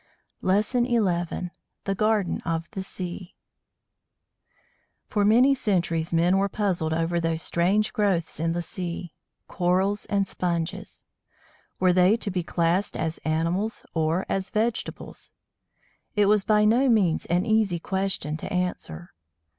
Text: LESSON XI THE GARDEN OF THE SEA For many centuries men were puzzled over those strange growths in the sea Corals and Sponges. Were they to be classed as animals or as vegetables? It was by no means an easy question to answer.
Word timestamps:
LESSON 0.41 0.83
XI 0.87 1.51
THE 1.83 1.93
GARDEN 1.95 2.41
OF 2.43 2.71
THE 2.71 2.81
SEA 2.81 3.35
For 5.05 5.23
many 5.23 5.53
centuries 5.53 6.11
men 6.11 6.39
were 6.39 6.49
puzzled 6.49 6.91
over 6.91 7.21
those 7.21 7.43
strange 7.43 7.93
growths 7.93 8.39
in 8.39 8.53
the 8.53 8.63
sea 8.63 9.13
Corals 9.47 10.05
and 10.07 10.27
Sponges. 10.27 11.05
Were 11.79 11.93
they 11.93 12.15
to 12.15 12.31
be 12.31 12.41
classed 12.41 12.97
as 12.97 13.19
animals 13.19 13.85
or 13.93 14.25
as 14.27 14.49
vegetables? 14.49 15.33
It 16.15 16.25
was 16.25 16.45
by 16.45 16.65
no 16.65 16.89
means 16.89 17.27
an 17.27 17.45
easy 17.45 17.77
question 17.77 18.37
to 18.37 18.51
answer. 18.51 19.13